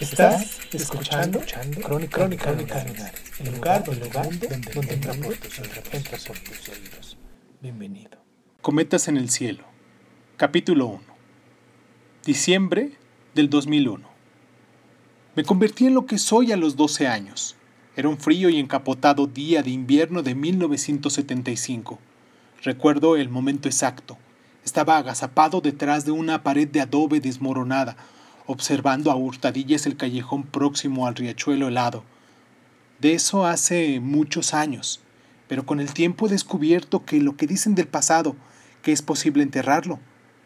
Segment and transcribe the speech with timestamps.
[0.00, 1.40] Estás escuchando,
[1.82, 5.58] Crónica, Crónica, Lunares, el lugar, el lugar donde, donde entra por tus
[5.92, 7.16] entra por tus oídos.
[7.62, 8.18] Bienvenido.
[8.60, 9.64] Cometas en el cielo.
[10.36, 11.00] Capítulo 1.
[12.24, 12.92] Diciembre
[13.34, 14.08] del 2001.
[15.36, 17.56] Me convertí en lo que soy a los 12 años.
[17.94, 22.00] Era un frío y encapotado día de invierno de 1975.
[22.62, 24.18] Recuerdo el momento exacto.
[24.64, 27.96] Estaba agazapado detrás de una pared de adobe desmoronada,
[28.46, 32.04] observando a hurtadillas el callejón próximo al riachuelo helado.
[33.00, 35.00] De eso hace muchos años,
[35.48, 38.36] pero con el tiempo he descubierto que lo que dicen del pasado,
[38.82, 39.98] que es posible enterrarlo,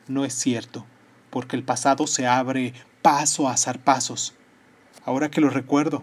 [0.06, 0.86] no es cierto,
[1.30, 4.34] porque el pasado se abre paso a zarpazos.
[5.04, 6.02] Ahora que lo recuerdo,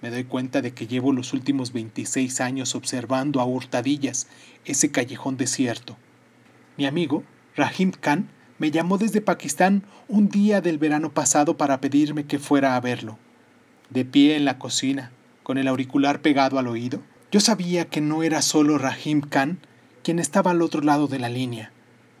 [0.00, 4.28] me doy cuenta de que llevo los últimos 26 años observando a hurtadillas
[4.64, 5.96] ese callejón desierto.
[6.76, 7.22] Mi amigo,
[7.56, 8.30] Rahim Khan,
[8.60, 13.18] me llamó desde Pakistán un día del verano pasado para pedirme que fuera a verlo.
[13.88, 15.10] De pie en la cocina,
[15.42, 17.00] con el auricular pegado al oído,
[17.32, 19.60] yo sabía que no era solo Rahim Khan
[20.04, 21.72] quien estaba al otro lado de la línea.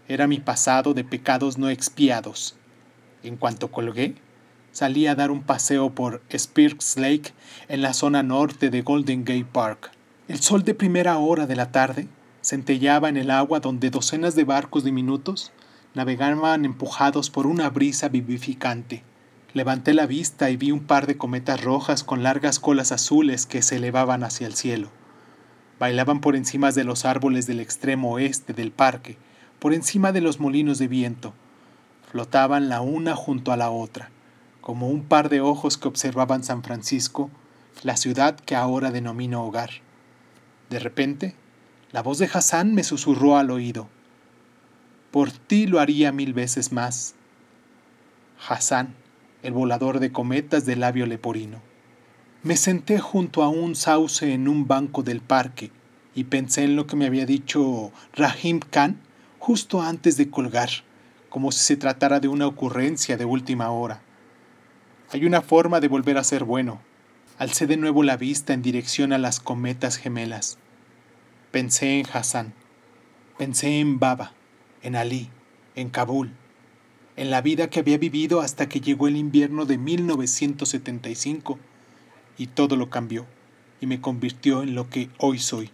[0.08, 2.56] Era mi pasado de pecados no expiados.
[3.22, 4.14] En cuanto colgué,
[4.72, 7.32] salí a dar un paseo por Spirks Lake
[7.68, 9.90] en la zona norte de Golden Gate Park.
[10.26, 12.08] El sol de primera hora de la tarde
[12.40, 15.52] centellaba en el agua donde docenas de barcos diminutos
[15.94, 19.02] navegaban empujados por una brisa vivificante.
[19.52, 23.62] Levanté la vista y vi un par de cometas rojas con largas colas azules que
[23.62, 24.88] se elevaban hacia el cielo.
[25.80, 29.16] Bailaban por encima de los árboles del extremo oeste del parque,
[29.58, 31.34] por encima de los molinos de viento.
[32.10, 34.10] Flotaban la una junto a la otra,
[34.60, 37.30] como un par de ojos que observaban San Francisco,
[37.82, 39.70] la ciudad que ahora denomino hogar.
[40.68, 41.34] De repente,
[41.92, 43.88] la voz de Hassan me susurró al oído.
[45.10, 47.14] Por ti lo haría mil veces más.
[48.48, 48.94] Hassan,
[49.42, 51.60] el volador de cometas del labio leporino.
[52.42, 55.70] Me senté junto a un sauce en un banco del parque
[56.14, 59.00] y pensé en lo que me había dicho Rahim Khan
[59.38, 60.70] justo antes de colgar,
[61.28, 64.02] como si se tratara de una ocurrencia de última hora.
[65.12, 66.80] Hay una forma de volver a ser bueno.
[67.36, 70.58] Alcé de nuevo la vista en dirección a las cometas gemelas.
[71.50, 72.54] Pensé en Hassan.
[73.38, 74.34] Pensé en Baba,
[74.82, 75.28] en Ali,
[75.74, 76.32] en Kabul,
[77.16, 81.58] en la vida que había vivido hasta que llegó el invierno de 1975
[82.38, 83.26] y todo lo cambió
[83.80, 85.70] y me convirtió en lo que hoy soy.